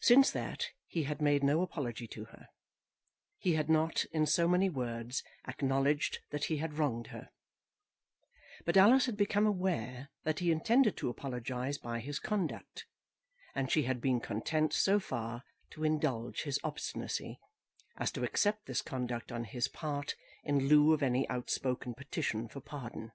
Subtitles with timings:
[0.00, 2.48] Since that he had made no apology to her;
[3.36, 7.28] he had not, in so many words, acknowledged that he had wronged her;
[8.64, 12.86] but Alice had become aware that he intended to apologize by his conduct,
[13.54, 17.38] and she had been content so far to indulge his obstinacy
[17.98, 22.62] as to accept this conduct on his part in lieu of any outspoken petition for
[22.62, 23.12] pardon.